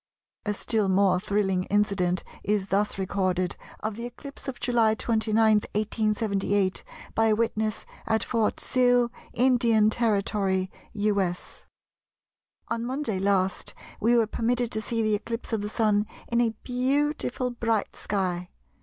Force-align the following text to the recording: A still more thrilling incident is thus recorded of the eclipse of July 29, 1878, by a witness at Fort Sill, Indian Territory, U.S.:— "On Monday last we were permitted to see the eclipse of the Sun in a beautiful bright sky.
A 0.47 0.55
still 0.55 0.89
more 0.89 1.19
thrilling 1.19 1.65
incident 1.65 2.23
is 2.43 2.69
thus 2.69 2.97
recorded 2.97 3.55
of 3.81 3.95
the 3.97 4.07
eclipse 4.07 4.47
of 4.47 4.59
July 4.59 4.95
29, 4.95 5.35
1878, 5.57 6.83
by 7.13 7.27
a 7.27 7.35
witness 7.35 7.85
at 8.07 8.23
Fort 8.23 8.59
Sill, 8.59 9.11
Indian 9.35 9.91
Territory, 9.91 10.71
U.S.:— 10.93 11.67
"On 12.69 12.83
Monday 12.83 13.19
last 13.19 13.75
we 13.99 14.15
were 14.15 14.25
permitted 14.25 14.71
to 14.71 14.81
see 14.81 15.03
the 15.03 15.13
eclipse 15.13 15.53
of 15.53 15.61
the 15.61 15.69
Sun 15.69 16.07
in 16.29 16.41
a 16.41 16.55
beautiful 16.63 17.51
bright 17.51 17.95
sky. 17.95 18.49